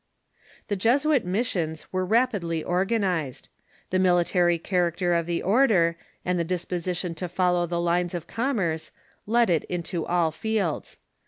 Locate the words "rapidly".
2.03-2.63